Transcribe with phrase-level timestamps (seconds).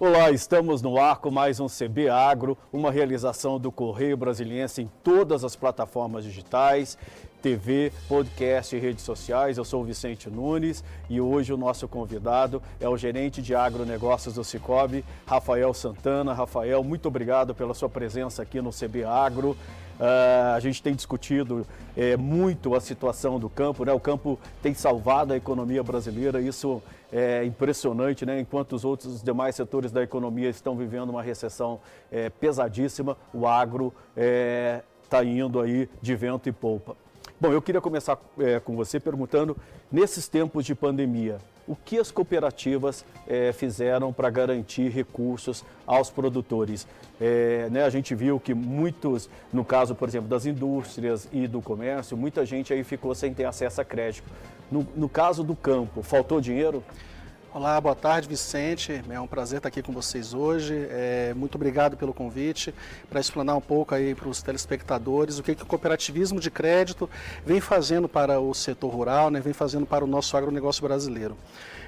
[0.00, 4.88] Olá, estamos no ar com mais um CB Agro, uma realização do Correio Brasiliense em
[5.02, 6.96] todas as plataformas digitais,
[7.42, 9.58] TV, podcast e redes sociais.
[9.58, 14.36] Eu sou o Vicente Nunes e hoje o nosso convidado é o gerente de agronegócios
[14.36, 16.32] do Cicobi, Rafael Santana.
[16.32, 19.56] Rafael, muito obrigado pela sua presença aqui no CB Agro.
[19.98, 23.92] Uh, a gente tem discutido é, muito a situação do campo, né?
[23.92, 26.80] O campo tem salvado a economia brasileira, isso
[27.12, 28.38] é impressionante, né?
[28.38, 31.80] Enquanto os outros os demais setores da economia estão vivendo uma recessão
[32.12, 33.92] é, pesadíssima, o agro
[35.02, 36.94] está é, indo aí de vento e polpa.
[37.40, 39.56] Bom, eu queria começar é, com você perguntando,
[39.92, 41.38] nesses tempos de pandemia,
[41.68, 46.84] o que as cooperativas é, fizeram para garantir recursos aos produtores?
[47.20, 51.62] É, né, a gente viu que muitos, no caso, por exemplo, das indústrias e do
[51.62, 54.28] comércio, muita gente aí ficou sem ter acesso a crédito.
[54.68, 56.82] No, no caso do campo, faltou dinheiro?
[57.54, 59.02] Olá, boa tarde, Vicente.
[59.08, 60.86] É um prazer estar aqui com vocês hoje.
[60.90, 62.74] É, muito obrigado pelo convite
[63.08, 67.08] para explanar um pouco aí para os telespectadores o que, que o cooperativismo de crédito
[67.46, 71.38] vem fazendo para o setor rural, né, vem fazendo para o nosso agronegócio brasileiro.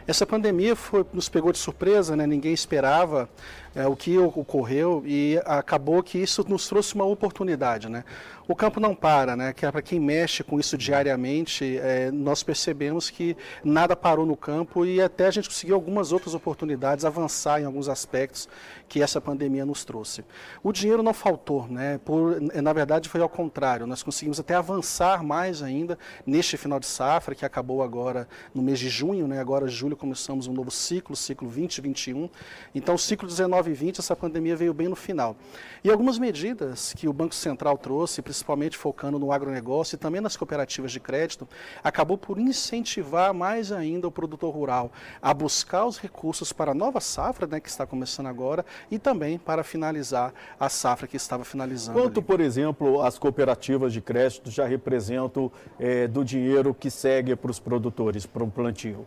[0.07, 2.27] Essa pandemia foi, nos pegou de surpresa, né?
[2.27, 3.29] ninguém esperava
[3.75, 7.89] é, o que ocorreu e acabou que isso nos trouxe uma oportunidade.
[7.89, 8.05] Né?
[8.49, 9.53] O campo não para, né?
[9.53, 14.37] que é para quem mexe com isso diariamente, é, nós percebemos que nada parou no
[14.37, 18.49] campo e até a gente conseguiu algumas outras oportunidades, avançar em alguns aspectos
[18.89, 20.25] que essa pandemia nos trouxe.
[20.65, 22.01] O dinheiro não faltou, né?
[22.05, 26.87] Por, na verdade foi ao contrário, nós conseguimos até avançar mais ainda neste final de
[26.87, 29.39] safra, que acabou agora no mês de junho, né?
[29.39, 32.29] agora julho começamos um novo ciclo, ciclo 2021.
[32.75, 35.37] Então o ciclo 19 e 20, essa pandemia veio bem no final.
[35.83, 40.37] E algumas medidas que o Banco Central trouxe, principalmente focando no agronegócio e também nas
[40.37, 41.49] cooperativas de crédito,
[41.83, 47.01] acabou por incentivar mais ainda o produtor rural a buscar os recursos para a nova
[47.01, 51.99] safra, né, que está começando agora, e também para finalizar a safra que estava finalizando.
[51.99, 52.27] Quanto, ali.
[52.27, 57.59] por exemplo, as cooperativas de crédito já representam é, do dinheiro que segue para os
[57.59, 59.07] produtores, para o plantio?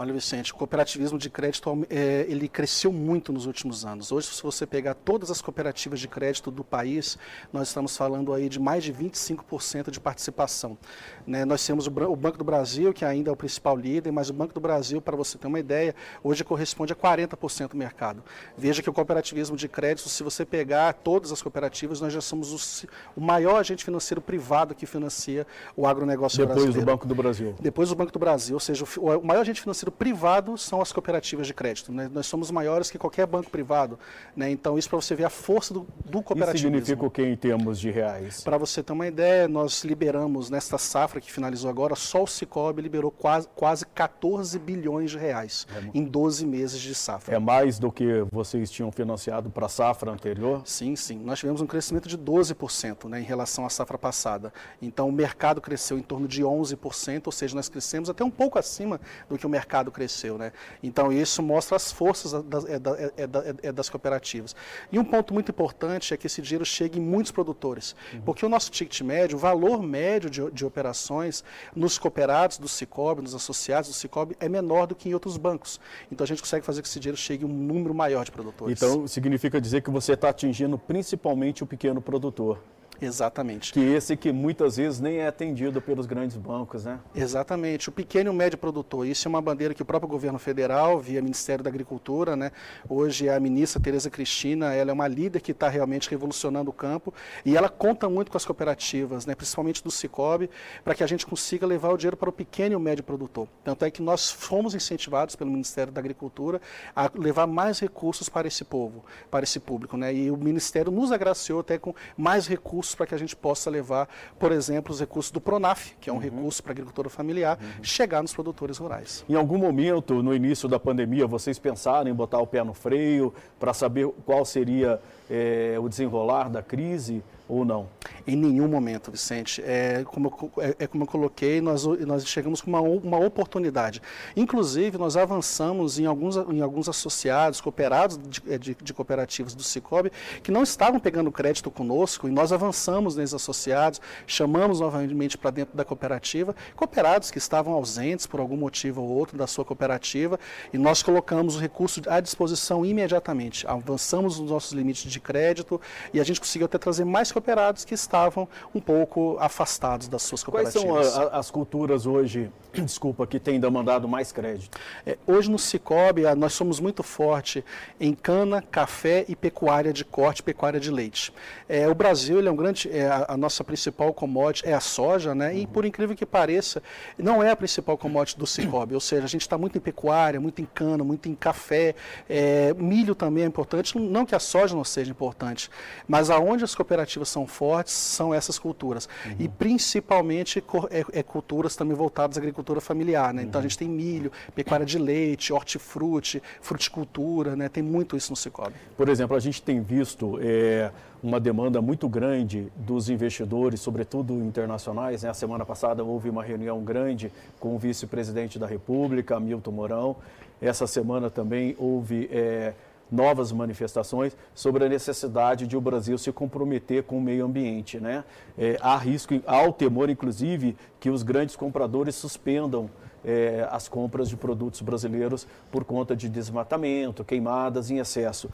[0.00, 4.12] Olha, Vicente, o cooperativismo de crédito é, ele cresceu muito nos últimos anos.
[4.12, 7.18] Hoje, se você pegar todas as cooperativas de crédito do país,
[7.52, 10.78] nós estamos falando aí de mais de 25% de participação.
[11.26, 11.44] Né?
[11.44, 14.32] Nós temos o, o, Banco do Brasil, que ainda é o principal líder, mas o
[14.32, 15.92] Banco do Brasil, para você ter uma ideia,
[16.22, 18.22] hoje corresponde a 40% do mercado.
[18.56, 22.84] Veja que o cooperativismo de crédito, se você pegar todas as cooperativas, nós já somos
[22.84, 25.44] o, o maior agente financeiro privado que financia
[25.76, 26.72] o agronegócio Depois brasileiro.
[26.72, 27.54] Depois do Banco do Brasil.
[27.58, 30.92] Depois do Banco do Brasil, ou seja, o, o maior agente financeiro privado são as
[30.92, 31.92] cooperativas de crédito.
[31.92, 32.10] Né?
[32.12, 33.98] Nós somos maiores que qualquer banco privado.
[34.36, 34.50] Né?
[34.50, 36.76] Então, isso para você ver a força do, do cooperativismo.
[36.76, 38.42] Isso significa o que em termos de reais?
[38.42, 42.82] Para você ter uma ideia, nós liberamos nesta safra que finalizou agora, só o Cicobi
[42.82, 47.34] liberou quase, quase 14 bilhões de reais é, em 12 meses de safra.
[47.34, 50.62] É mais do que vocês tinham financiado para a safra anterior?
[50.64, 51.18] Sim, sim.
[51.18, 54.52] Nós tivemos um crescimento de 12% né, em relação à safra passada.
[54.80, 58.58] Então, o mercado cresceu em torno de 11%, ou seja, nós crescemos até um pouco
[58.58, 60.36] acima do que o mercado mercado cresceu.
[60.36, 60.52] Né?
[60.82, 62.78] Então, isso mostra as forças das, é, é,
[63.16, 64.54] é, é, das cooperativas.
[64.90, 68.20] E um ponto muito importante é que esse dinheiro chegue em muitos produtores, uhum.
[68.22, 71.44] porque o nosso ticket médio, o valor médio de, de operações
[71.74, 75.80] nos cooperados do Cicobi, nos associados do Cicobi, é menor do que em outros bancos.
[76.10, 78.76] Então, a gente consegue fazer que esse dinheiro chegue um número maior de produtores.
[78.76, 82.58] Então, significa dizer que você está atingindo principalmente o pequeno produtor.
[83.00, 83.72] Exatamente.
[83.72, 86.98] Que esse que muitas vezes nem é atendido pelos grandes bancos, né?
[87.14, 87.88] Exatamente.
[87.88, 89.06] O pequeno e o médio produtor.
[89.06, 92.50] Isso é uma bandeira que o próprio governo federal, via Ministério da Agricultura, né?
[92.88, 97.14] Hoje a ministra Tereza Cristina, ela é uma líder que está realmente revolucionando o campo
[97.44, 99.34] e ela conta muito com as cooperativas, né?
[99.34, 100.50] Principalmente do Cicobi,
[100.82, 103.46] para que a gente consiga levar o dinheiro para o pequeno e o médio produtor.
[103.62, 106.60] Tanto é que nós fomos incentivados pelo Ministério da Agricultura
[106.96, 110.12] a levar mais recursos para esse povo, para esse público, né?
[110.12, 113.70] E o Ministério nos agraciou até com mais recursos recursos para que a gente possa
[113.70, 116.22] levar, por exemplo, os recursos do PRONAF, que é um uhum.
[116.22, 117.84] recurso para a agricultura familiar, uhum.
[117.84, 119.24] chegar nos produtores rurais.
[119.28, 123.32] Em algum momento, no início da pandemia, vocês pensaram em botar o pé no freio
[123.58, 127.22] para saber qual seria é, o desenrolar da crise?
[127.48, 127.88] ou não?
[128.26, 129.62] Em nenhum momento, Vicente.
[129.64, 134.02] É como, é, é como eu coloquei, nós, nós chegamos com uma, uma oportunidade.
[134.36, 139.62] Inclusive, nós avançamos em alguns, em alguns associados, cooperados de, é, de, de cooperativas do
[139.62, 145.50] Cicobi, que não estavam pegando crédito conosco, e nós avançamos nesses associados, chamamos novamente para
[145.50, 150.38] dentro da cooperativa, cooperados que estavam ausentes por algum motivo ou outro da sua cooperativa,
[150.72, 153.66] e nós colocamos o recurso à disposição imediatamente.
[153.66, 155.80] Avançamos nos nossos limites de crédito
[156.12, 160.42] e a gente conseguiu até trazer mais cooperados que estavam um pouco afastados das suas
[160.42, 160.82] cooperativas.
[160.82, 164.78] Quais são a, a, as culturas hoje, desculpa, que têm demandado mais crédito?
[165.06, 167.64] É, hoje no Cicobi nós somos muito forte
[168.00, 171.32] em cana, café e pecuária de corte, pecuária de leite.
[171.68, 174.80] É, o Brasil ele é um grande, é, a, a, nossa principal commodity é a
[174.80, 175.50] soja, né?
[175.50, 175.58] Uhum.
[175.58, 176.82] E por incrível que pareça,
[177.16, 180.40] não é a principal commodity do Cicobi, ou seja, a gente está muito em pecuária,
[180.40, 181.94] muito em cana, muito em café,
[182.28, 185.70] é, milho também é importante, não que a soja não seja importante,
[186.06, 189.08] mas aonde as cooperativas são fortes são essas culturas.
[189.26, 189.36] Uhum.
[189.38, 193.32] E principalmente é, é, culturas também voltadas à agricultura familiar.
[193.32, 193.42] Né?
[193.42, 193.66] Então uhum.
[193.66, 197.68] a gente tem milho, pecuária de leite, hortifruti, fruticultura, né?
[197.68, 198.74] tem muito isso no Cicobi.
[198.96, 200.90] Por exemplo, a gente tem visto é,
[201.22, 205.22] uma demanda muito grande dos investidores, sobretudo internacionais.
[205.22, 205.30] Né?
[205.30, 210.16] A semana passada houve uma reunião grande com o vice-presidente da República, Milton Mourão.
[210.60, 212.72] Essa semana também houve é,
[213.10, 217.98] novas manifestações sobre a necessidade de o Brasil se comprometer com o meio ambiente.
[217.98, 218.24] Né?
[218.56, 222.90] É, há risco, há o temor, inclusive, que os grandes compradores suspendam
[223.24, 228.48] é, as compras de produtos brasileiros por conta de desmatamento, queimadas em excesso.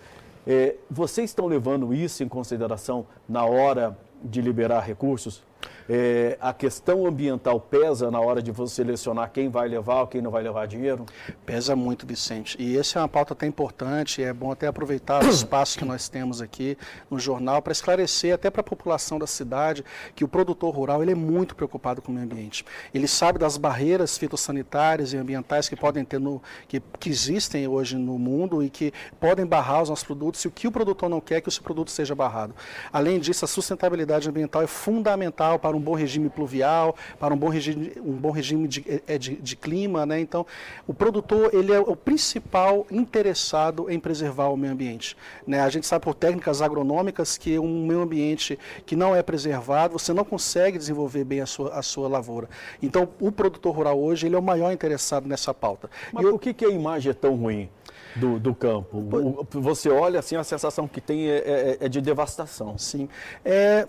[0.46, 5.42] É, vocês estão levando isso em consideração na hora de liberar recursos?
[5.88, 10.30] É, a questão ambiental pesa na hora de você selecionar quem vai levar quem não
[10.30, 11.06] vai levar dinheiro?
[11.46, 12.56] Pesa muito, Vicente.
[12.60, 16.08] E essa é uma pauta até importante, é bom até aproveitar o espaço que nós
[16.08, 16.76] temos aqui
[17.10, 19.84] no jornal para esclarecer até para a população da cidade
[20.14, 22.64] que o produtor rural ele é muito preocupado com o meio ambiente.
[22.92, 27.96] Ele sabe das barreiras fitossanitárias e ambientais que podem ter no, que, que existem hoje
[27.96, 31.20] no mundo e que podem barrar os nossos produtos e o que o produtor não
[31.20, 32.54] quer é que o seu produto seja barrado.
[32.92, 37.48] Além disso, a sustentabilidade ambiental é fundamental para um bom regime pluvial, para um bom
[37.48, 40.06] regime, um bom regime de, é, de, de clima.
[40.06, 40.20] Né?
[40.20, 40.46] Então,
[40.86, 45.16] o produtor ele é o principal interessado em preservar o meio ambiente.
[45.46, 45.60] Né?
[45.60, 50.12] A gente sabe por técnicas agronômicas que um meio ambiente que não é preservado, você
[50.12, 52.48] não consegue desenvolver bem a sua, a sua lavoura.
[52.82, 55.90] Então, o produtor rural hoje ele é o maior interessado nessa pauta.
[56.12, 57.68] Mas por que, que a imagem é tão ruim?
[58.16, 59.02] Do, do, campo.
[59.50, 62.78] Você olha assim, a sensação que tem é, é, é de devastação.
[62.78, 63.08] Sim.
[63.44, 63.88] É,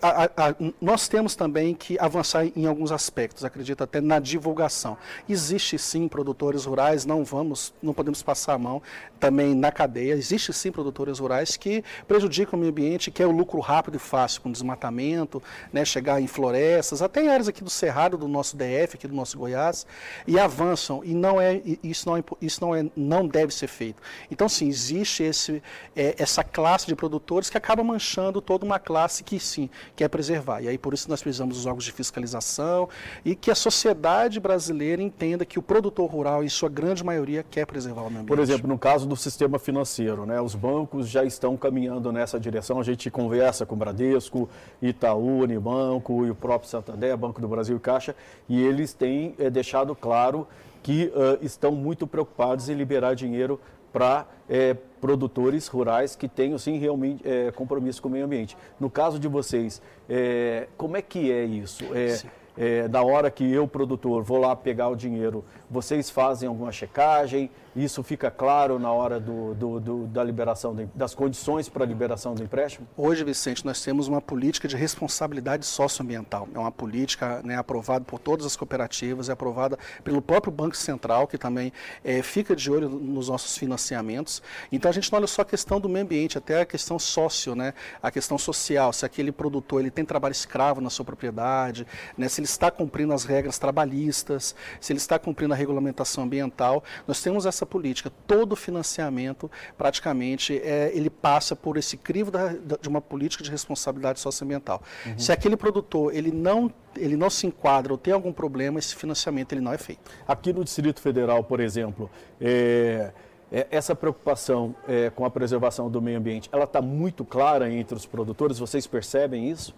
[0.00, 4.96] a, a, nós temos também que avançar em alguns aspectos, acredito até na divulgação.
[5.28, 8.82] Existe sim produtores rurais, não vamos, não podemos passar a mão
[9.18, 10.12] também na cadeia.
[10.14, 13.98] Existe sim produtores rurais que prejudicam o meio ambiente, que é o lucro rápido e
[13.98, 18.56] fácil, com desmatamento, né, chegar em florestas, até em áreas aqui do Cerrado, do nosso
[18.56, 19.86] DF, aqui do nosso Goiás,
[20.26, 21.02] e avançam.
[21.04, 24.02] E não é isso não é, isso não é não deve ser feito.
[24.30, 25.62] Então sim, existe esse
[25.94, 30.62] é, essa classe de produtores que acaba manchando toda uma classe que sim quer preservar.
[30.62, 32.88] E aí por isso nós precisamos dos órgãos de fiscalização
[33.24, 37.66] e que a sociedade brasileira entenda que o produtor rural, em sua grande maioria, quer
[37.66, 38.28] preservar o meio ambiente.
[38.28, 42.80] Por exemplo, no caso do sistema financeiro, né, os bancos já estão caminhando nessa direção.
[42.80, 44.48] A gente conversa com o Bradesco,
[44.80, 48.14] Itaú, Unibanco e o próprio Santander, Banco do Brasil e Caixa,
[48.48, 50.46] e eles têm é, deixado claro
[50.82, 53.60] que uh, estão muito preocupados em liberar dinheiro
[53.96, 58.54] para é, produtores rurais que tenham sim realmente é, compromisso com o meio ambiente.
[58.78, 61.82] No caso de vocês, é, como é que é isso?
[61.94, 62.20] É,
[62.58, 67.50] é, da hora que eu, produtor, vou lá pegar o dinheiro, vocês fazem alguma checagem?
[67.76, 72.34] Isso fica claro na hora do, do, do, da liberação das condições para a liberação
[72.34, 72.86] do empréstimo?
[72.96, 76.48] Hoje, Vicente, nós temos uma política de responsabilidade socioambiental.
[76.54, 81.26] É uma política né, aprovada por todas as cooperativas, é aprovada pelo próprio Banco Central,
[81.26, 81.70] que também
[82.02, 84.42] é, fica de olho nos nossos financiamentos.
[84.72, 87.54] Então a gente não olha só a questão do meio ambiente, até a questão sócio,
[87.54, 92.26] né, a questão social, se aquele produtor ele tem trabalho escravo na sua propriedade, né,
[92.26, 96.82] se ele está cumprindo as regras trabalhistas, se ele está cumprindo a regulamentação ambiental.
[97.06, 98.10] Nós temos essa política.
[98.26, 102.48] Todo financiamento, praticamente, é, ele passa por esse crivo da,
[102.80, 104.82] de uma política de responsabilidade socioambiental.
[105.04, 105.18] Uhum.
[105.18, 109.52] Se aquele produtor ele não ele não se enquadra ou tem algum problema, esse financiamento
[109.52, 110.00] ele não é feito.
[110.26, 113.12] Aqui no Distrito Federal, por exemplo, é,
[113.52, 117.94] é, essa preocupação é, com a preservação do meio ambiente, ela está muito clara entre
[117.94, 118.58] os produtores?
[118.58, 119.74] Vocês percebem isso?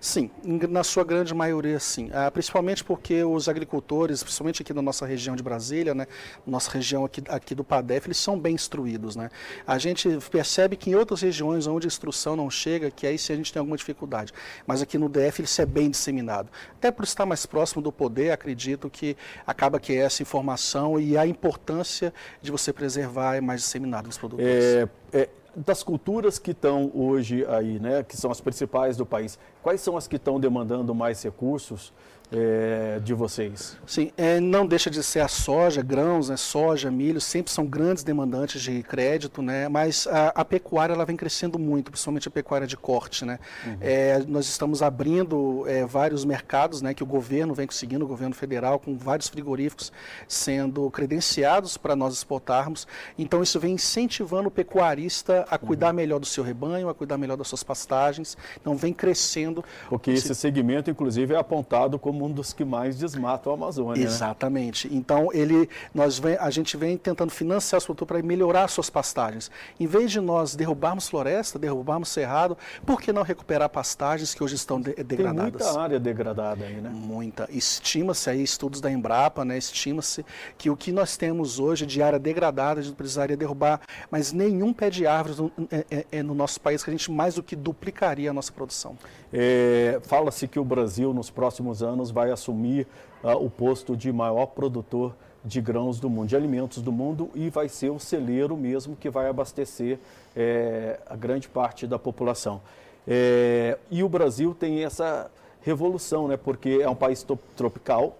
[0.00, 2.10] Sim, na sua grande maioria sim.
[2.12, 6.06] Ah, principalmente porque os agricultores, principalmente aqui na nossa região de Brasília, né,
[6.46, 9.16] nossa região aqui, aqui do PADEF, eles são bem instruídos.
[9.16, 9.30] Né?
[9.66, 13.32] A gente percebe que em outras regiões onde a instrução não chega, que aí sim
[13.32, 14.32] a gente tem alguma dificuldade.
[14.66, 16.50] Mas aqui no DF isso é bem disseminado.
[16.72, 19.16] Até por estar mais próximo do poder, acredito que
[19.46, 24.64] acaba que essa informação e a importância de você preservar é mais disseminada nos produtores.
[24.64, 29.38] É, é das culturas que estão hoje aí, né, que são as principais do país,
[29.62, 31.92] quais são as que estão demandando mais recursos
[32.32, 33.76] é, de vocês?
[33.86, 38.02] Sim, é, não deixa de ser a soja, grãos, né, soja, milho, sempre são grandes
[38.02, 42.66] demandantes de crédito, né, mas a, a pecuária ela vem crescendo muito, principalmente a pecuária
[42.66, 43.24] de corte.
[43.24, 43.38] Né.
[43.66, 43.76] Uhum.
[43.80, 48.34] É, nós estamos abrindo é, vários mercados né, que o governo vem conseguindo, o governo
[48.34, 49.92] federal, com vários frigoríficos
[50.26, 52.86] sendo credenciados para nós exportarmos.
[53.18, 55.94] Então isso vem incentivando o pecuarista a cuidar uhum.
[55.94, 58.36] melhor do seu rebanho, a cuidar melhor das suas pastagens.
[58.60, 59.64] Então vem crescendo.
[59.88, 64.02] Porque esse segmento, inclusive, é apontado como um dos que mais desmatam a Amazônia.
[64.02, 64.06] Né?
[64.06, 64.88] Exatamente.
[64.88, 64.96] Né?
[64.96, 69.50] Então ele, nós vem, a gente vem tentando financiar os produtores para melhorar suas pastagens.
[69.78, 74.54] Em vez de nós derrubarmos floresta, derrubarmos cerrado, por que não recuperar pastagens que hoje
[74.54, 75.52] estão de, degradadas?
[75.52, 76.90] Tem muita área degradada aí, né?
[76.92, 77.48] Muita.
[77.50, 79.56] Estima-se aí, estudos da Embrapa, né?
[79.58, 80.24] Estima-se
[80.56, 84.72] que o que nós temos hoje de área degradada, a gente precisaria derrubar, mas nenhum
[84.72, 87.42] pé de árvores no, é, é, é no nosso país que a gente mais do
[87.42, 88.96] que duplicaria a nossa produção.
[89.36, 92.86] É, Fala-se que o Brasil, nos próximos anos, vai assumir
[93.24, 95.12] uh, o posto de maior produtor
[95.44, 99.10] de grãos do mundo, de alimentos do mundo, e vai ser o celeiro mesmo que
[99.10, 99.98] vai abastecer
[100.36, 102.62] é, a grande parte da população.
[103.06, 105.28] É, e o Brasil tem essa
[105.62, 107.26] revolução, né, porque é um país
[107.56, 108.16] tropical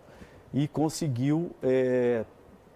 [0.52, 2.24] e conseguiu é,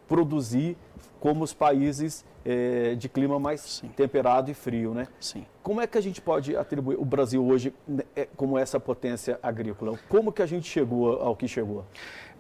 [0.09, 0.77] produzir
[1.21, 3.89] como os países é, de clima mais Sim.
[3.89, 5.07] temperado e frio, né?
[5.21, 5.45] Sim.
[5.63, 9.39] Como é que a gente pode atribuir o Brasil hoje né, é, como essa potência
[9.43, 9.99] agrícola?
[10.09, 11.85] Como que a gente chegou ao que chegou?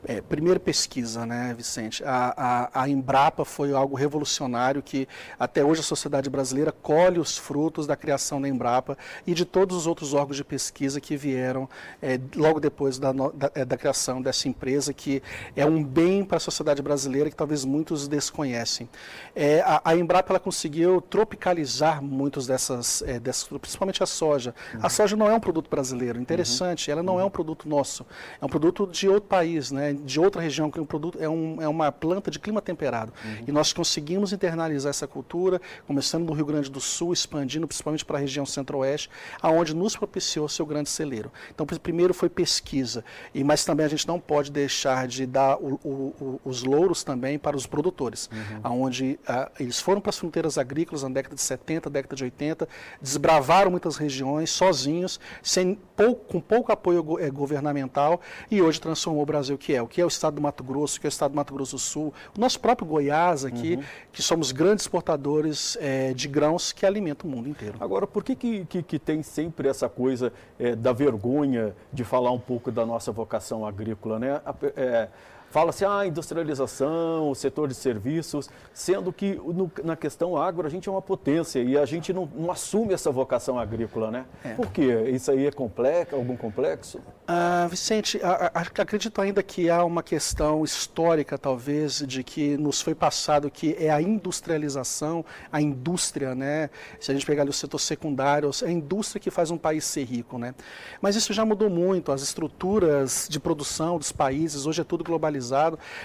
[0.06, 2.04] É, primeira pesquisa, né, Vicente?
[2.04, 7.36] A, a, a, Embrapa foi algo revolucionário que até hoje a sociedade brasileira colhe os
[7.36, 11.68] frutos da criação da Embrapa e de todos os outros órgãos de pesquisa que vieram
[12.00, 15.20] é, logo depois da, da, é, da, criação dessa empresa, que
[15.56, 18.88] é um bem para a sociedade brasileira que talvez muitos desconhecem.
[19.34, 24.54] É, a, a, Embrapa ela conseguiu tropicalizar muitos dessas, é, dessas principalmente a soja.
[24.74, 24.80] Uhum.
[24.80, 26.92] A soja não é um produto brasileiro, interessante, uhum.
[26.92, 27.30] ela não é um uhum.
[27.30, 28.06] produto nosso,
[28.40, 29.87] é um produto de outro país, né?
[29.92, 33.12] De outra região, que um produto, é, um, é uma planta de clima temperado.
[33.24, 33.44] Uhum.
[33.48, 38.18] E nós conseguimos internalizar essa cultura, começando no Rio Grande do Sul, expandindo principalmente para
[38.18, 41.30] a região centro-oeste, aonde nos propiciou seu grande celeiro.
[41.54, 43.04] Então, primeiro foi pesquisa,
[43.34, 45.90] e mas também a gente não pode deixar de dar o, o,
[46.20, 48.60] o, os louros também para os produtores, uhum.
[48.62, 52.68] aonde a, eles foram para as fronteiras agrícolas na década de 70, década de 80,
[53.00, 59.26] desbravaram muitas regiões sozinhos, sem pouco, com pouco apoio é, governamental, e hoje transformou o
[59.26, 61.08] Brasil que é é, o que é o estado do Mato Grosso, o que é
[61.08, 63.82] o estado do Mato Grosso do Sul, o nosso próprio Goiás aqui, uhum.
[64.12, 67.76] que somos grandes exportadores é, de grãos que alimentam o mundo inteiro.
[67.80, 72.30] Agora, por que, que, que, que tem sempre essa coisa é, da vergonha de falar
[72.30, 74.40] um pouco da nossa vocação agrícola, né?
[74.76, 75.08] É,
[75.50, 80.90] Fala-se, ah, industrialização, o setor de serviços, sendo que no, na questão agro a gente
[80.90, 84.26] é uma potência e a gente não, não assume essa vocação agrícola, né?
[84.44, 84.50] É.
[84.50, 85.08] Por quê?
[85.10, 87.00] Isso aí é complexo, algum complexo?
[87.26, 92.82] Ah, Vicente, a, a, acredito ainda que há uma questão histórica, talvez, de que nos
[92.82, 96.68] foi passado que é a industrialização, a indústria, né?
[97.00, 99.84] Se a gente pegar ali o setor secundário, é a indústria que faz um país
[99.86, 100.54] ser rico, né?
[101.00, 105.37] Mas isso já mudou muito, as estruturas de produção dos países, hoje é tudo globalizado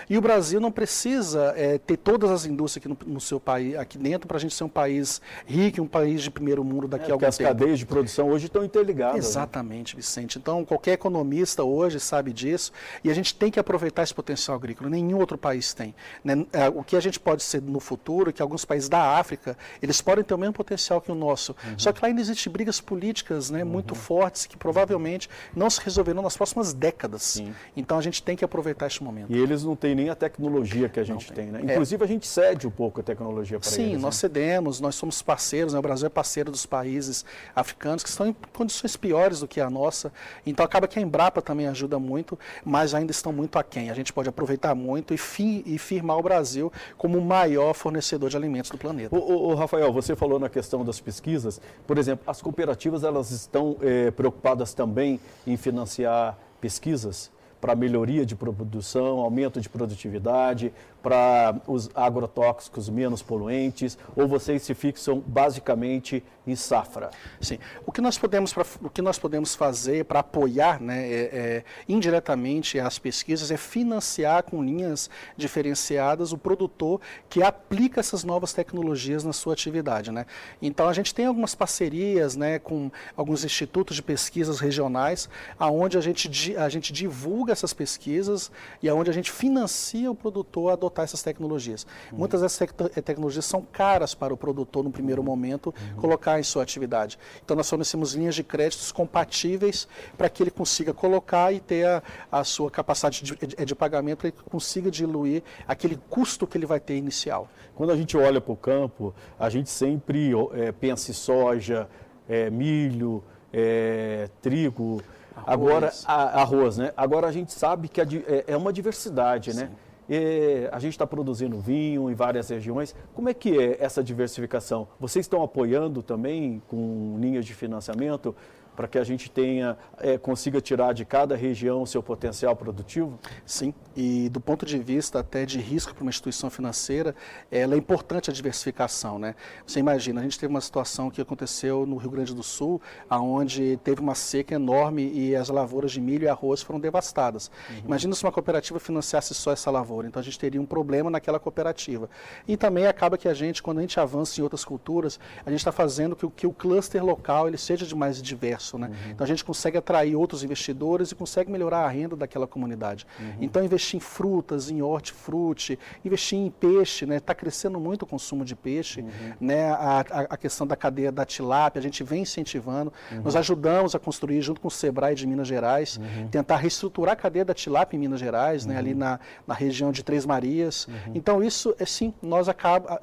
[0.10, 3.75] E o Brasil não precisa é, ter todas as indústrias aqui no, no seu país,
[3.75, 7.06] aqui dentro, para a gente ser um país rico, um país de primeiro mundo daqui
[7.06, 7.50] é, a algum as tempo.
[7.50, 9.13] as cadeias de produção hoje estão interligadas.
[9.13, 9.20] Né?
[9.20, 10.02] Exatamente, né?
[10.02, 10.38] Vicente.
[10.38, 12.72] Então, qualquer economista hoje sabe disso.
[13.04, 14.90] E a gente tem que aproveitar esse potencial agrícola.
[14.90, 15.96] Nenhum outro país tem.
[16.24, 16.46] Né?
[16.52, 20.02] É, o que a gente pode ser no futuro, que alguns países da África, eles
[20.02, 21.56] podem ter o mesmo potencial que o nosso.
[21.66, 21.78] Uhum.
[21.78, 23.70] Só que lá ainda existem brigas políticas né, uhum.
[23.70, 27.24] muito fortes que provavelmente não se resolverão nas próximas décadas.
[27.24, 27.54] Sim.
[27.75, 29.23] Então, a gente tem que aproveitar este momento.
[29.30, 31.46] E eles não têm nem a tecnologia que a gente tem.
[31.46, 31.60] tem, né?
[31.62, 31.74] É.
[31.74, 32.06] Inclusive, é.
[32.06, 33.75] a gente cede um pouco a tecnologia para eles.
[33.75, 34.20] Sim, nós né?
[34.20, 35.80] cedemos, nós somos parceiros, né?
[35.80, 37.25] o Brasil é parceiro dos países
[37.56, 40.12] africanos que estão em condições piores do que a nossa.
[40.46, 43.89] Então, acaba que a Embrapa também ajuda muito, mas ainda estão muito aquém.
[43.89, 48.30] A gente pode aproveitar muito e, fi, e firmar o Brasil como o maior fornecedor
[48.30, 49.15] de alimentos do planeta.
[49.15, 51.60] O, Rafael, você falou na questão das pesquisas.
[51.86, 57.32] Por exemplo, as cooperativas elas estão é, preocupadas também em financiar pesquisas?
[57.63, 64.74] Para melhoria de produção, aumento de produtividade, para os agrotóxicos menos poluentes, ou vocês se
[64.74, 67.12] fixam basicamente em safra?
[67.41, 67.60] Sim.
[67.86, 71.63] O que nós podemos, pra, o que nós podemos fazer para apoiar né, é, é,
[71.88, 79.25] indiretamente as pesquisas é financiar com linhas diferenciadas o produtor que aplica essas novas tecnologias
[79.25, 80.10] na sua atividade.
[80.10, 80.25] Né?
[80.62, 85.29] Então a gente tem algumas parcerias né, com alguns institutos de pesquisas regionais,
[85.60, 88.50] aonde a gente, a gente divulga essas pesquisas
[88.81, 91.85] e aonde a gente financia o produtor a adotar adotar essas tecnologias.
[92.12, 92.19] Uhum.
[92.19, 96.01] Muitas dessas te tecnologias são caras para o produtor no primeiro momento uhum.
[96.01, 97.17] colocar em sua atividade.
[97.43, 102.03] Então nós fornecemos linhas de créditos compatíveis para que ele consiga colocar e ter a,
[102.31, 106.65] a sua capacidade de, de, de pagamento para que consiga diluir aquele custo que ele
[106.65, 107.50] vai ter inicial.
[107.75, 111.89] Quando a gente olha para o campo, a gente sempre é, pensa em soja,
[112.29, 115.01] é, milho, é, trigo,
[115.35, 115.47] arroz.
[115.47, 116.93] agora a, arroz, né?
[116.95, 119.69] Agora a gente sabe que a, é, é, uma diversidade, né?
[120.10, 122.95] E a gente está produzindo vinho em várias regiões.
[123.13, 124.88] Como é que é essa diversificação?
[125.00, 128.36] Vocês estão apoiando também com linhas de financiamento?
[128.75, 133.20] Para que a gente tenha, é, consiga tirar de cada região o seu potencial produtivo?
[133.46, 137.15] Sim, e do ponto de vista até de risco para uma instituição financeira,
[137.51, 139.20] ela é importante a diversificação.
[139.20, 139.36] Né?
[139.65, 143.77] Você imagina, a gente teve uma situação que aconteceu no Rio Grande do Sul, onde
[143.84, 147.51] teve uma seca enorme e as lavouras de milho e arroz foram devastadas.
[147.70, 147.82] Uhum.
[147.86, 151.39] Imagina se uma cooperativa financiasse só essa lavoura, então a gente teria um problema naquela
[151.39, 152.10] cooperativa.
[152.48, 155.60] E também acaba que a gente, quando a gente avança em outras culturas, a gente
[155.60, 158.88] está fazendo que, que o cluster local ele seja de mais diverso Né?
[158.88, 159.12] Uhum.
[159.12, 163.05] Então a gente consegue atrair outros investidores e consegue melhorar a renda daquela comunidade.
[163.20, 163.38] Uhum.
[163.41, 167.20] Então investir em frutas, em hortifruti, investir em peixe, está né?
[167.20, 169.34] Tá crescendo muito o consumo de peixe, uhum.
[169.39, 169.70] né?
[169.72, 172.91] A, a, a, questão da cadeia da tilápia, a gente vem incentivando.
[173.12, 173.22] Uhum.
[173.24, 176.27] Nós ajudamos a construir, junto com o Sebrae de Minas Gerais, uhum.
[176.27, 178.77] tentar reestruturar a cadeia da tilápia em Minas Gerais, né?
[178.77, 179.00] ali uhum.
[179.00, 180.88] na, na região de Três Marias.
[181.13, 183.00] Então isso, é sim, nós acaba,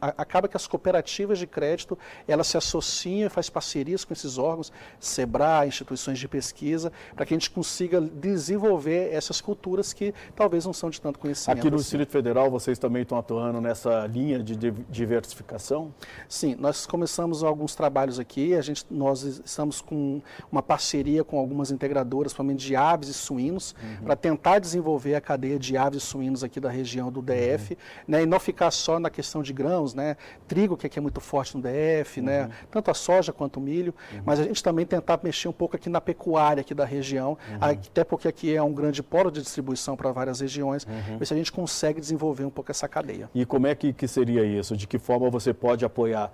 [0.00, 4.72] acaba que as cooperativas de crédito, elas se associam e faz parcerias com esses órgãos
[5.00, 10.72] SEBRAE, instituições de pesquisa, para que a gente consiga desenvolver essas culturas que talvez não
[10.72, 11.58] são de tanto conhecimento.
[11.58, 11.84] Aqui no assim.
[11.84, 14.56] Distrito Federal, vocês também estão atuando nessa linha de
[14.88, 15.92] diversificação?
[16.28, 21.70] Sim, nós começamos alguns trabalhos aqui, a gente, nós estamos com uma parceria com algumas
[21.70, 24.04] integradoras, principalmente de aves e suínos, uhum.
[24.04, 27.78] para tentar desenvolver a cadeia de aves e suínos aqui da região do DF, uhum.
[28.08, 30.16] né, e não ficar só na questão de grãos, né,
[30.46, 32.48] trigo, que aqui é muito forte no DF, né, uhum.
[32.48, 34.22] né, tanto a soja quanto o milho, uhum.
[34.24, 37.38] mas a gente também também tentar mexer um pouco aqui na pecuária aqui da região,
[37.50, 37.58] uhum.
[37.60, 41.18] até porque aqui é um grande polo de distribuição para várias regiões, uhum.
[41.18, 43.30] ver se a gente consegue desenvolver um pouco essa cadeia.
[43.34, 44.76] E como é que, que seria isso?
[44.76, 46.30] De que forma você pode apoiar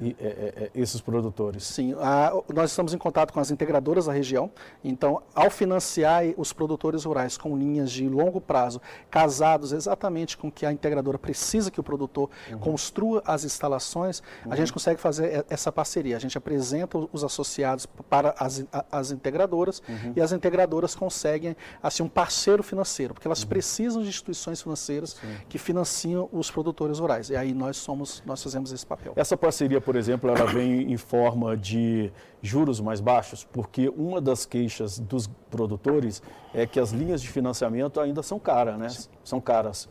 [0.00, 1.64] e, é, é, é, esses produtores?
[1.64, 4.50] Sim, a, nós estamos em contato com as integradoras da região.
[4.82, 8.80] Então, ao financiar os produtores rurais com linhas de longo prazo,
[9.10, 12.58] casados exatamente com o que a integradora precisa que o produtor uhum.
[12.58, 14.52] construa as instalações, uhum.
[14.52, 16.16] a gente consegue fazer essa parceria.
[16.16, 20.12] A gente apresenta os associados para as, as integradoras uhum.
[20.16, 23.48] e as integradoras conseguem assim um parceiro financeiro, porque elas uhum.
[23.48, 25.36] precisam de instituições financeiras Sim.
[25.48, 27.30] que financiam os produtores rurais.
[27.30, 29.12] E aí nós somos, nós fazemos esse papel.
[29.16, 34.46] Essa parceria por exemplo, ela vem em forma de juros mais baixos, porque uma das
[34.46, 36.22] queixas dos produtores
[36.54, 38.88] é que as linhas de financiamento ainda são caras, né?
[39.22, 39.88] São caras.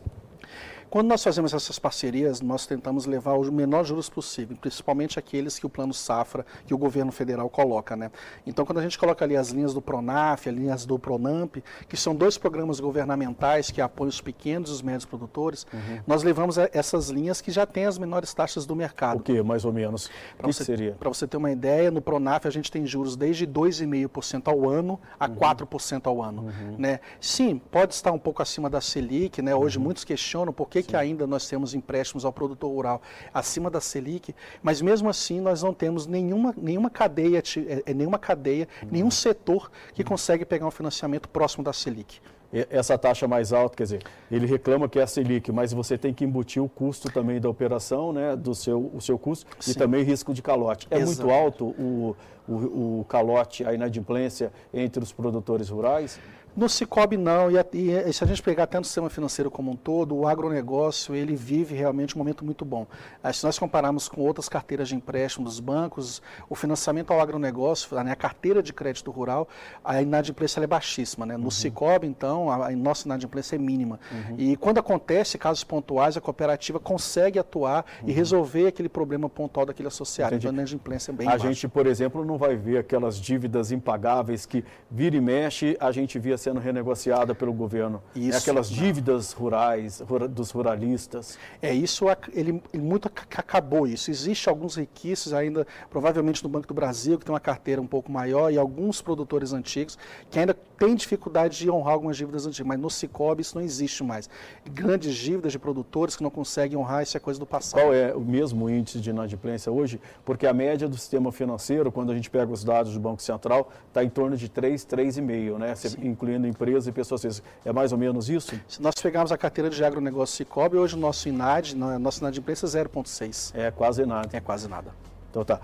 [0.90, 5.64] Quando nós fazemos essas parcerias, nós tentamos levar o menor juros possível, principalmente aqueles que
[5.64, 7.94] o plano safra, que o governo federal coloca.
[7.94, 8.10] Né?
[8.44, 11.96] Então, quando a gente coloca ali as linhas do PRONAF, as linhas do PRONAMP, que
[11.96, 16.00] são dois programas governamentais que apoiam os pequenos e os médios produtores, uhum.
[16.04, 19.20] nós levamos essas linhas que já têm as menores taxas do mercado.
[19.20, 20.10] O que, mais ou menos?
[20.38, 20.96] Que, você, seria?
[20.98, 24.98] Para você ter uma ideia, no PRONAF a gente tem juros desde 2,5% ao ano
[25.20, 25.36] a uhum.
[25.36, 26.42] 4% ao ano.
[26.42, 26.74] Uhum.
[26.76, 26.98] Né?
[27.20, 29.54] Sim, pode estar um pouco acima da Selic, né?
[29.54, 29.84] hoje uhum.
[29.84, 33.80] muitos questionam por que que, que ainda nós temos empréstimos ao produtor rural acima da
[33.80, 38.88] Selic, mas mesmo assim nós não temos nenhuma, nenhuma cadeia, é, é, nenhuma cadeia, uhum.
[38.90, 42.20] nenhum setor que consegue pegar um financiamento próximo da Selic
[42.68, 46.12] essa taxa mais alta, quer dizer, ele reclama que é a Selic, mas você tem
[46.12, 49.70] que embutir o custo também da operação, né, do seu, o seu custo Sim.
[49.70, 50.88] e também risco de calote.
[50.90, 51.26] É Exato.
[51.26, 52.16] muito alto o,
[52.48, 56.18] o, o calote, a inadimplência entre os produtores rurais?
[56.56, 59.76] No Cicobi não, e, e, se a gente pegar até no sistema financeiro como um
[59.76, 62.86] todo, o agronegócio ele vive realmente um momento muito bom.
[63.32, 68.12] Se nós compararmos com outras carteiras de empréstimo dos bancos, o financiamento ao agronegócio, né,
[68.12, 69.48] a carteira de crédito rural,
[69.84, 71.24] a inadimplência é baixíssima.
[71.24, 71.36] Né?
[71.36, 71.50] No uhum.
[71.50, 74.00] Cicobi, então, a, a, nossa inadimplência é mínima.
[74.10, 74.36] Uhum.
[74.38, 78.08] E quando acontece casos pontuais, a cooperativa consegue atuar uhum.
[78.08, 80.34] e resolver aquele problema pontual daquele associado.
[80.34, 80.46] Entendi.
[80.46, 81.46] Então a inadimplência é bem A baixa.
[81.46, 86.18] gente, por exemplo, não vai ver aquelas dívidas impagáveis que vira e mexe, a gente
[86.18, 88.02] via sendo renegociada pelo governo.
[88.14, 88.38] É isso.
[88.38, 91.38] É aquelas dívidas rurais, dos ruralistas.
[91.60, 94.10] É isso, ele, ele muito acabou isso.
[94.10, 98.10] Existe alguns requisitos ainda, provavelmente no Banco do Brasil, que tem uma carteira um pouco
[98.10, 99.98] maior, e alguns produtores antigos
[100.30, 104.02] que ainda têm dificuldade de honrar algumas dívidas antigas, mas no Cicobi isso não existe
[104.02, 104.28] mais.
[104.72, 107.80] Grandes dívidas de produtores que não conseguem honrar, isso é coisa do passado.
[107.80, 110.00] Qual é o mesmo índice de inadimplência hoje?
[110.24, 113.70] Porque a média do sistema financeiro, quando a gente pega os dados do Banco Central,
[113.88, 115.74] está em torno de 3, 3,5, né?
[115.74, 117.50] Você inclui incluindo empresas e pessoas físicas.
[117.64, 118.58] É mais ou menos isso?
[118.68, 122.40] Se nós pegarmos a carteira de agronegócio Cicobi, hoje o nosso INAD, nosso INAD de
[122.40, 123.52] imprensa é 0,6.
[123.54, 124.28] É quase nada.
[124.32, 124.90] É quase nada.
[125.30, 125.60] Então tá.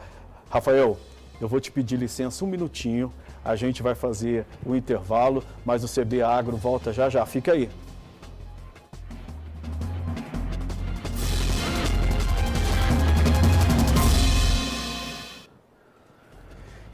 [0.51, 0.99] Rafael,
[1.41, 3.13] eu vou te pedir licença um minutinho.
[3.45, 7.25] A gente vai fazer o intervalo, mas o CB Agro volta já já.
[7.25, 7.71] Fica aí.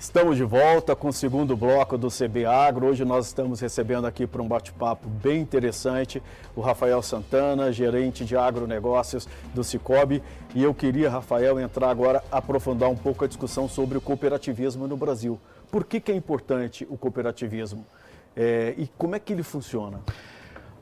[0.02, 2.88] Estamos de volta com o segundo bloco do CB Agro.
[2.88, 6.20] Hoje nós estamos recebendo aqui para um bate-papo bem interessante
[6.56, 10.20] o Rafael Santana, gerente de agronegócios do Cicobi.
[10.56, 14.96] E eu queria, Rafael, entrar agora, aprofundar um pouco a discussão sobre o cooperativismo no
[14.96, 15.38] Brasil.
[15.70, 17.86] Por que, que é importante o cooperativismo?
[18.34, 20.00] É, e como é que ele funciona?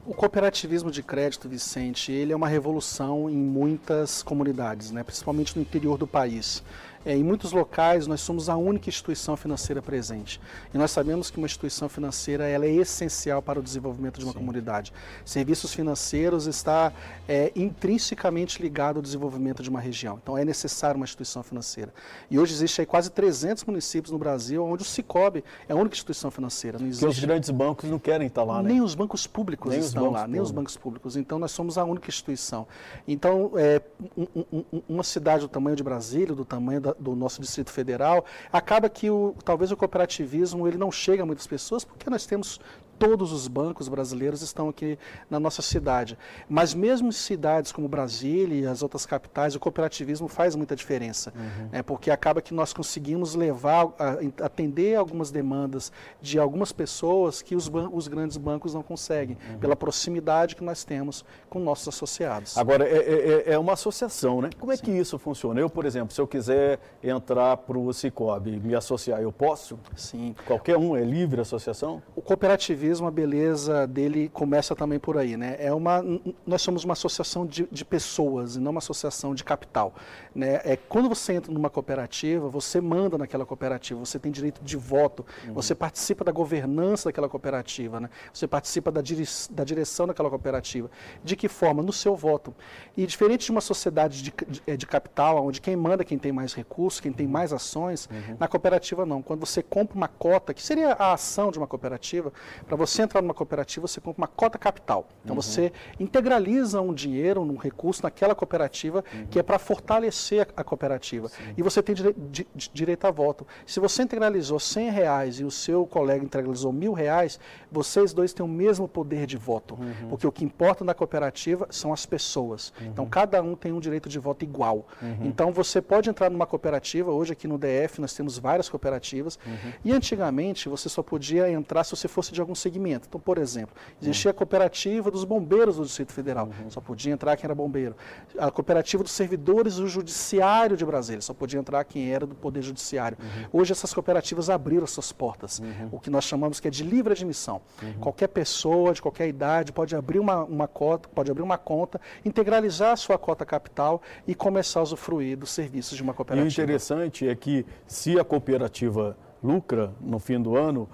[0.06, 5.02] O cooperativismo de crédito, Vicente, ele é uma revolução em muitas comunidades, né?
[5.04, 6.64] principalmente no interior do país.
[7.04, 10.40] É, em muitos locais, nós somos a única instituição financeira presente.
[10.72, 14.32] E nós sabemos que uma instituição financeira ela é essencial para o desenvolvimento de uma
[14.32, 14.38] Sim.
[14.38, 14.92] comunidade.
[15.24, 16.92] Serviços financeiros está
[17.26, 20.18] é, intrinsecamente ligado ao desenvolvimento de uma região.
[20.22, 21.92] Então, é necessário uma instituição financeira.
[22.30, 25.94] E hoje existe aí quase 300 municípios no Brasil onde o Cicobi é a única
[25.94, 26.78] instituição financeira.
[26.78, 27.00] Não existe...
[27.00, 28.72] Porque os grandes bancos não querem estar lá, né?
[28.72, 30.32] Nem os bancos públicos nem estão lá, públicos.
[30.32, 31.16] nem os bancos públicos.
[31.16, 32.66] Então, nós somos a única instituição.
[33.08, 33.80] Então, é,
[34.16, 38.24] um, um, uma cidade do tamanho de Brasília, do tamanho da do nosso Distrito Federal,
[38.52, 42.60] acaba que o, talvez o cooperativismo ele não chega a muitas pessoas porque nós temos
[43.00, 44.98] todos os bancos brasileiros estão aqui
[45.30, 46.18] na nossa cidade.
[46.46, 51.32] Mas mesmo em cidades como Brasília e as outras capitais, o cooperativismo faz muita diferença,
[51.34, 51.68] uhum.
[51.72, 57.56] né, porque acaba que nós conseguimos levar, a, atender algumas demandas de algumas pessoas que
[57.56, 59.58] os, os grandes bancos não conseguem, uhum.
[59.58, 62.58] pela proximidade que nós temos com nossos associados.
[62.58, 64.50] Agora, é, é, é, é uma associação, né?
[64.58, 64.82] Como é Sim.
[64.82, 65.58] que isso funciona?
[65.58, 69.78] Eu, por exemplo, se eu quiser entrar para o Cicobi e me associar, eu posso?
[69.96, 70.34] Sim.
[70.46, 72.02] Qualquer um é livre associação?
[72.14, 75.56] O cooperativismo a beleza dele começa também por aí, né?
[75.58, 76.02] É uma,
[76.46, 79.94] nós somos uma associação de, de pessoas e não uma associação de capital,
[80.34, 80.60] né?
[80.64, 85.24] É quando você entra numa cooperativa, você manda naquela cooperativa, você tem direito de voto,
[85.46, 85.54] uhum.
[85.54, 88.10] você participa da governança daquela cooperativa, né?
[88.32, 90.90] Você participa da, dire, da direção daquela cooperativa.
[91.22, 91.82] De que forma?
[91.82, 92.54] No seu voto.
[92.96, 96.18] E diferente de uma sociedade de, de, é, de capital, onde quem manda é quem
[96.18, 97.32] tem mais recursos, quem tem uhum.
[97.32, 98.36] mais ações, uhum.
[98.38, 99.22] na cooperativa não.
[99.22, 102.32] Quando você compra uma cota, que seria a ação de uma cooperativa,
[102.66, 105.06] para você entrar numa cooperativa, você compra uma cota capital.
[105.22, 105.42] Então uhum.
[105.42, 109.26] você integraliza um dinheiro, um recurso naquela cooperativa, uhum.
[109.26, 111.28] que é para fortalecer a, a cooperativa.
[111.28, 111.54] Sim.
[111.56, 113.46] E você tem dire, di, direito a voto.
[113.66, 117.38] Se você integralizou 100 reais e o seu colega integralizou mil reais,
[117.70, 119.74] vocês dois têm o mesmo poder de voto.
[119.74, 120.08] Uhum.
[120.08, 122.72] Porque o que importa na cooperativa são as pessoas.
[122.80, 122.86] Uhum.
[122.88, 124.86] Então cada um tem um direito de voto igual.
[125.02, 125.26] Uhum.
[125.26, 129.72] Então você pode entrar numa cooperativa, hoje aqui no DF nós temos várias cooperativas, uhum.
[129.84, 133.06] e antigamente você só podia entrar se você fosse de algum segmento.
[133.08, 136.70] Então, por exemplo, existia a cooperativa dos bombeiros do Distrito Federal, uhum.
[136.70, 137.96] só podia entrar quem era bombeiro.
[138.38, 142.62] A cooperativa dos servidores do Judiciário de Brasília, só podia entrar quem era do Poder
[142.62, 143.16] Judiciário.
[143.20, 143.60] Uhum.
[143.60, 145.88] Hoje essas cooperativas abriram suas portas, uhum.
[145.92, 147.60] o que nós chamamos que é de livre admissão.
[147.82, 147.94] Uhum.
[148.00, 152.92] Qualquer pessoa de qualquer idade pode abrir uma, uma cota, pode abrir uma conta, integralizar
[152.92, 156.46] a sua cota capital e começar a usufruir dos serviços de uma cooperativa.
[156.46, 160.88] E o interessante é que se a cooperativa lucra no fim do ano,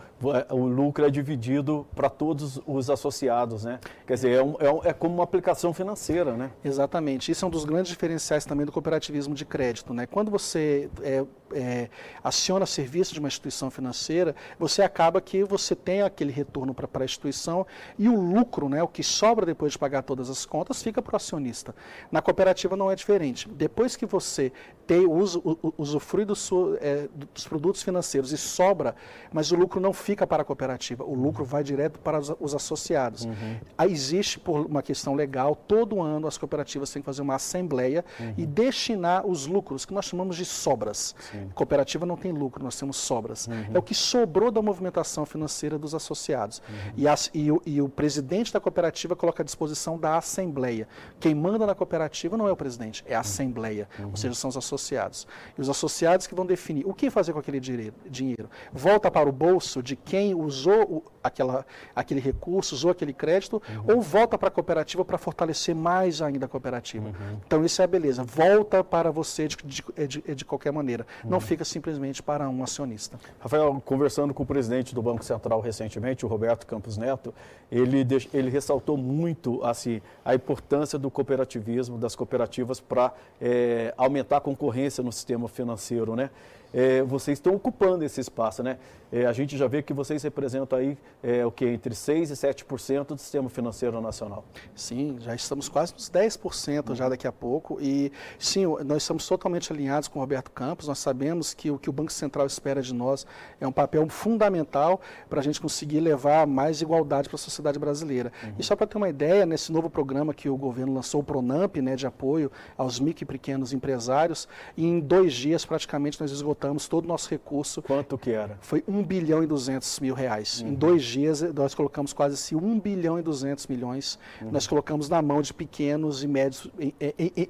[0.51, 3.79] o lucro é dividido para todos os associados, né?
[4.07, 6.51] Quer dizer, é, um, é, um, é, como uma aplicação financeira, né?
[6.65, 7.31] Exatamente.
[7.31, 10.07] Isso é um dos grandes diferenciais também do cooperativismo de crédito, né?
[10.07, 11.89] Quando você é, é,
[12.25, 17.05] aciona serviço de uma instituição financeira, você acaba que você tem aquele retorno para a
[17.05, 17.67] instituição
[17.99, 21.15] e o lucro, né, o que sobra depois de pagar todas as contas, fica para
[21.15, 21.75] o acionista.
[22.11, 23.49] Na cooperativa não é diferente.
[23.49, 24.53] Depois que você
[24.87, 25.41] tem, usa,
[25.77, 26.35] usufrui do
[26.81, 28.95] é, dos produtos financeiros e sobra,
[29.33, 32.55] mas o lucro não fica para a cooperativa, o lucro vai direto para os, os
[32.55, 33.25] associados.
[33.25, 33.57] Uhum.
[33.77, 38.05] Aí existe, por uma questão legal, todo ano as cooperativas têm que fazer uma assembleia
[38.21, 38.35] uhum.
[38.37, 41.15] e destinar os lucros, que nós chamamos de sobras.
[41.33, 41.49] Sim.
[41.55, 43.47] Cooperativa não tem lucro, nós temos sobras.
[43.47, 43.67] Uhum.
[43.75, 46.63] É o que sobrou da movimentação financeira dos associados.
[46.69, 46.93] Uhum.
[46.97, 50.87] E, as, e, o, e, o, presidente da cooperativa coloca à disposição da Assembleia.
[51.19, 54.11] Quem manda na cooperativa não é o presidente, é a Assembleia, uhum.
[54.11, 55.27] ou seja, são os associados.
[55.57, 58.51] E os associados que vão definir o que fazer com aquele dinheiro.
[58.73, 63.97] Volta para o bolso de quem usou aquela, aquele recurso, usou aquele crédito, uhum.
[63.97, 67.07] ou volta para a cooperativa para fortalecer mais ainda a cooperativa.
[67.07, 67.41] Uhum.
[67.47, 68.23] Então isso é a beleza.
[68.23, 73.19] Volta para você de, de, de, de qualquer maneira não fica simplesmente para um acionista.
[73.41, 77.35] Rafael, conversando com o presidente do Banco Central recentemente, o Roberto Campos Neto,
[77.71, 84.41] ele, ele ressaltou muito assim, a importância do cooperativismo, das cooperativas, para é, aumentar a
[84.41, 86.15] concorrência no sistema financeiro.
[86.15, 86.31] Né?
[86.73, 88.79] É, vocês estão ocupando esse espaço, né?
[89.13, 92.35] É, a gente já vê que vocês representam aí é, o que entre 6 e
[92.35, 94.45] 7% do sistema financeiro nacional.
[94.75, 99.73] Sim, já estamos quase nos 10% já daqui a pouco e sim, nós estamos totalmente
[99.73, 100.89] alinhados com o Roberto Campos.
[100.89, 103.25] Nós sabemos que o que o Banco Central espera de nós
[103.61, 105.01] é um papel fundamental
[105.31, 108.33] para a gente conseguir levar mais igualdade para a sociedade brasileira.
[108.43, 108.55] Uhum.
[108.59, 111.77] E só para ter uma ideia, nesse novo programa que o governo lançou, o Pronamp,
[111.77, 116.56] né, de apoio aos micro e pequenos empresários, em dois dias praticamente nós esgotamos
[116.89, 117.83] todo o nosso recurso.
[117.83, 118.59] Quanto que era?
[118.61, 120.61] Foi 1 bilhão e 200 mil reais.
[120.61, 120.69] Uhum.
[120.69, 124.51] Em dois dias nós colocamos quase esse 1 bilhão e 200 milhões, uhum.
[124.51, 126.71] nós colocamos na mão de pequenos e médios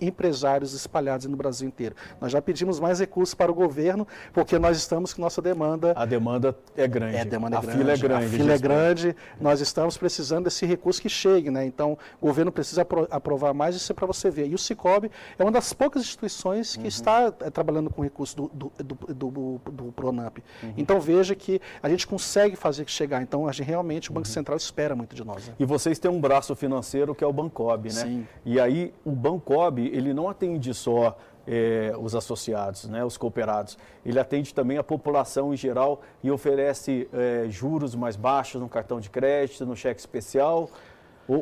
[0.01, 1.95] empresários espalhados no Brasil inteiro.
[2.21, 5.93] Nós já pedimos mais recursos para o governo, porque nós estamos com nossa demanda.
[5.97, 7.17] A demanda é grande.
[7.17, 7.79] É, a demanda é a grande.
[7.79, 8.25] Fila é grande.
[8.25, 9.17] A fila é grande.
[9.41, 11.65] Nós estamos precisando desse recurso que chegue, né?
[11.67, 14.49] Então, o governo precisa aprovar mais, isso é para você ver.
[14.49, 16.89] E o Cicobi é uma das poucas instituições que uhum.
[16.89, 20.39] está é, trabalhando com recurso do, do, do, do, do Pronamp.
[20.63, 20.75] Uhum.
[20.77, 23.23] Então, veja que a gente consegue fazer chegar.
[23.23, 24.33] Então, a gente, realmente, o Banco uhum.
[24.33, 25.49] Central espera muito de nós.
[25.49, 25.55] Né?
[25.59, 27.91] E vocês têm um braço financeiro que é o Bancob, né?
[27.91, 28.27] Sim.
[28.45, 33.79] E aí, o Bancob, ele não atende só é, os associados, né, os cooperados.
[34.05, 39.01] Ele atende também a população em geral e oferece é, juros mais baixos no cartão
[39.01, 40.71] de crédito, no cheque especial.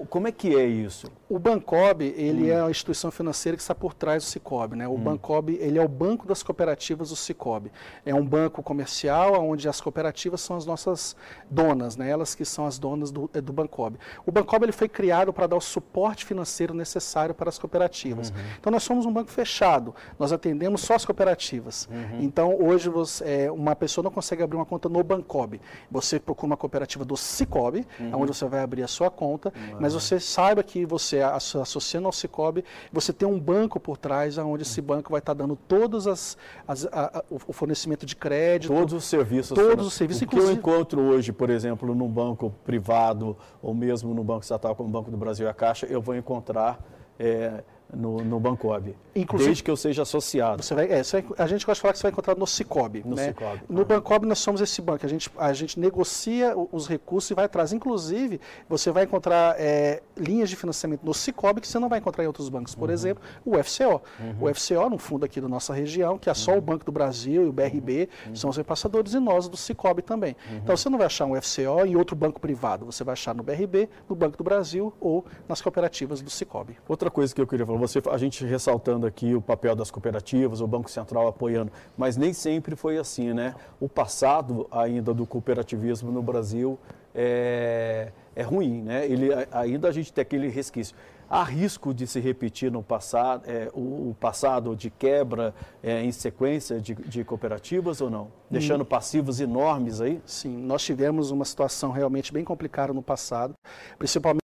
[0.09, 1.09] Como é que é isso?
[1.29, 2.55] O Bancob, ele hum.
[2.55, 4.77] é a instituição financeira que está por trás do Cicobi.
[4.77, 4.89] Né?
[4.89, 4.99] O hum.
[4.99, 7.71] Bancob, ele é o banco das cooperativas do Cicobi.
[8.05, 11.15] É um banco comercial onde as cooperativas são as nossas
[11.51, 12.09] donas, né?
[12.09, 13.97] elas que são as donas do, do Bancob.
[14.25, 18.31] O Bancob ele foi criado para dar o suporte financeiro necessário para as cooperativas.
[18.31, 18.37] Uhum.
[18.59, 21.89] Então nós somos um banco fechado, nós atendemos só as cooperativas.
[21.91, 22.21] Uhum.
[22.21, 25.61] Então hoje você, é, uma pessoa não consegue abrir uma conta no Bancob.
[25.91, 28.23] Você procura uma cooperativa do Cicobi, uhum.
[28.23, 29.53] onde você vai abrir a sua conta.
[29.81, 34.63] Mas você saiba que você, associando ao Cicobi, você tem um banco por trás, onde
[34.63, 38.73] esse banco vai estar dando todos as, as a, a, o fornecimento de crédito.
[38.73, 39.55] Todos os serviços.
[39.55, 40.23] Todos os serviços.
[40.23, 44.75] O que eu encontro hoje, por exemplo, num banco privado ou mesmo no banco estatal
[44.75, 46.79] como o Banco do Brasil e a Caixa, eu vou encontrar
[47.19, 47.63] é,
[47.95, 50.63] no, no Bancob, Inclusive, desde que eu seja associado.
[50.63, 52.47] Você vai, é, você vai, a gente gosta de falar que você vai encontrar no
[52.47, 53.03] Cicobi.
[53.05, 53.29] No, né?
[53.29, 53.61] Cicobi.
[53.69, 53.85] no ah.
[53.85, 57.73] Bancob nós somos esse banco, a gente, a gente negocia os recursos e vai atrás.
[57.73, 62.25] Inclusive, você vai encontrar é, linhas de financiamento no Cicobi que você não vai encontrar
[62.25, 62.75] em outros bancos.
[62.75, 62.95] Por uhum.
[62.95, 64.03] exemplo, o FCO.
[64.19, 64.49] Uhum.
[64.49, 66.59] O FCO, no fundo aqui da nossa região, que é só uhum.
[66.59, 68.37] o Banco do Brasil e o BRB, uhum.
[68.37, 70.37] são os repassadores e nós do Cicobi também.
[70.51, 70.57] Uhum.
[70.57, 73.43] Então você não vai achar um FCO em outro banco privado, você vai achar no
[73.43, 76.77] BRB, no Banco do Brasil ou nas cooperativas do Cicobi.
[76.89, 80.61] Outra coisa que eu queria falar, você, a gente ressaltando aqui o papel das cooperativas,
[80.61, 83.55] o Banco Central apoiando, mas nem sempre foi assim, né?
[83.79, 86.79] O passado ainda do cooperativismo no Brasil
[87.15, 89.07] é, é ruim, né?
[89.07, 90.97] Ele, ainda a gente tem aquele resquício.
[91.29, 96.13] Há risco de se repetir no passado, é, o, o, passado de quebra é, em
[96.13, 98.29] sequência de, de, cooperativas ou não?
[98.51, 98.87] Deixando hum.
[98.87, 100.21] passivos enormes aí?
[100.27, 103.55] Sim, nós tivemos uma situação realmente bem complicada no passado,
[103.99, 104.44] principalmente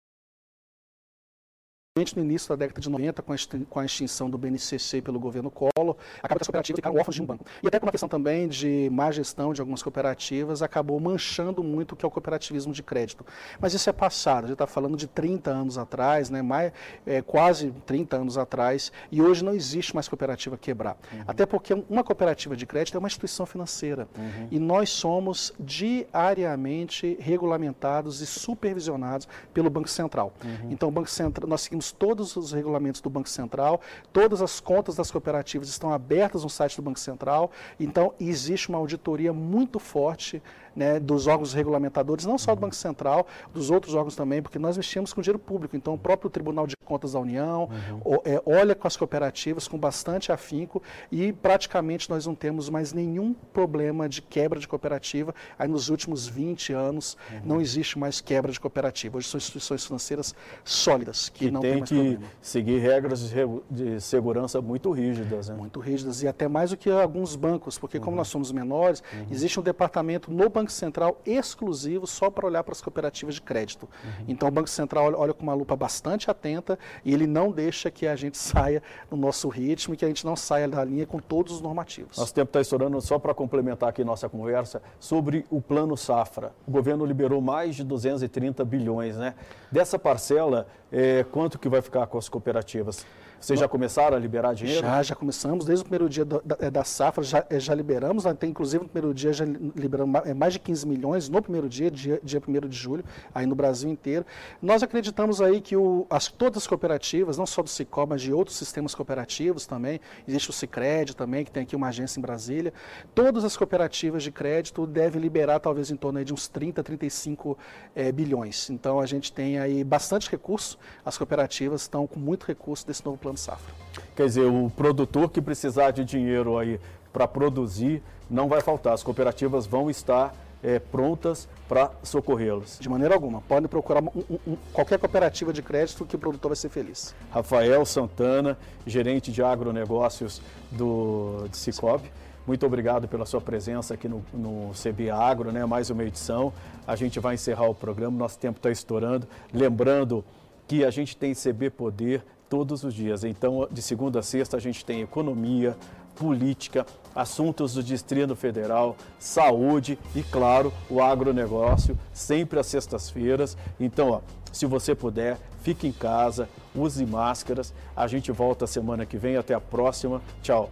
[2.16, 3.24] no início da década de 90,
[3.70, 7.22] com a extinção do BNCC pelo governo Collor, acaba que as cooperativas ficaram órfãos de
[7.22, 7.46] um banco.
[7.62, 11.94] E até por uma questão também de má gestão de algumas cooperativas, acabou manchando muito
[11.94, 13.26] o que é o cooperativismo de crédito.
[13.60, 16.72] Mas isso é passado, a gente está falando de 30 anos atrás, né, mais,
[17.06, 20.98] é, quase 30 anos atrás, e hoje não existe mais cooperativa quebrar.
[21.12, 21.24] Uhum.
[21.28, 24.08] Até porque uma cooperativa de crédito é uma instituição financeira.
[24.18, 24.48] Uhum.
[24.52, 30.34] E nós somos diariamente regulamentados e supervisionados pelo Banco Central.
[30.44, 30.72] Uhum.
[30.72, 34.96] Então, o Banco Central, nós seguimos todos os regulamentos do Banco Central, todas as contas
[34.96, 40.42] das cooperativas estão abertas no site do Banco Central, então existe uma auditoria muito forte
[40.76, 44.78] né, dos órgãos regulamentadores, não só do Banco Central, dos outros órgãos também, porque nós
[44.78, 45.76] mexemos com dinheiro público.
[45.76, 47.70] Então, o próprio Tribunal de Contas da União
[48.04, 48.20] uhum.
[48.26, 50.82] é, olha com as cooperativas com bastante afinco
[51.12, 55.34] e praticamente nós não temos mais nenhum problema de quebra de cooperativa.
[55.58, 57.42] Aí, nos últimos 20 anos, uhum.
[57.46, 59.18] não existe mais quebra de cooperativa.
[59.18, 62.24] Hoje são instituições financeiras sólidas, que e não tem mais que problema.
[62.42, 63.32] seguir regras
[63.70, 65.50] de segurança muito rígidas.
[65.50, 65.56] Né?
[65.56, 68.18] Muito rígidas, e até mais do que alguns bancos, porque como uhum.
[68.18, 69.28] nós somos menores, uhum.
[69.32, 73.42] existe um departamento no Banco Banco Central exclusivo só para olhar para as cooperativas de
[73.42, 73.90] crédito.
[74.04, 74.26] Uhum.
[74.28, 78.06] Então o Banco Central olha, com uma lupa bastante atenta e ele não deixa que
[78.06, 81.20] a gente saia no nosso ritmo e que a gente não saia da linha com
[81.20, 82.18] todos os normativos.
[82.18, 86.54] Nosso tempo está estourando, só para complementar aqui nossa conversa, sobre o plano Safra.
[86.68, 89.34] O governo liberou mais de 230 bilhões, né?
[89.72, 93.06] Dessa parcela, é, quanto que vai ficar com as cooperativas?
[93.42, 94.82] Vocês já começaram a liberar dinheiro?
[94.82, 95.66] Já, já começamos.
[95.66, 98.28] Desde o primeiro dia da, da, é, da safra, já, é, já liberamos.
[98.28, 101.90] Até, inclusive, no primeiro dia já liberamos é, mais de 15 milhões, no primeiro dia,
[101.90, 104.24] dia, dia 1 de julho, aí no Brasil inteiro.
[104.62, 108.32] Nós acreditamos aí que o, as, todas as cooperativas, não só do Cicó, mas de
[108.32, 112.72] outros sistemas cooperativos também, existe o Cicred também, que tem aqui uma agência em Brasília,
[113.16, 117.58] todas as cooperativas de crédito devem liberar talvez em torno de uns 30, 35
[117.96, 118.70] é, bilhões.
[118.70, 123.18] Então, a gente tem aí bastante recurso, as cooperativas estão com muito recurso desse novo
[123.18, 123.74] plano safra.
[124.16, 126.80] Quer dizer, o produtor que precisar de dinheiro aí
[127.12, 128.94] para produzir, não vai faltar.
[128.94, 132.78] As cooperativas vão estar é, prontas para socorrê-los.
[132.80, 133.42] De maneira alguma.
[133.42, 137.16] Podem procurar um, um, qualquer cooperativa de crédito que o produtor vai ser feliz.
[137.32, 140.42] Rafael Santana, gerente de agronegócios
[140.72, 142.12] do de Cicobi.
[142.46, 145.64] Muito obrigado pela sua presença aqui no, no CB Agro, né?
[145.66, 146.52] mais uma edição.
[146.88, 149.28] A gente vai encerrar o programa, nosso tempo está estourando.
[149.54, 150.26] Lembrando
[150.68, 153.24] que a gente tem CB Poder todos os dias.
[153.24, 155.78] Então, de segunda a sexta, a gente tem economia,
[156.18, 156.86] política,
[157.16, 163.56] assuntos do Distrito Federal, saúde e, claro, o agronegócio, sempre às sextas-feiras.
[163.80, 167.74] Então, ó, se você puder, fique em casa, use máscaras.
[167.96, 169.38] A gente volta semana que vem.
[169.38, 170.22] Até a próxima.
[170.44, 170.70] Tchau.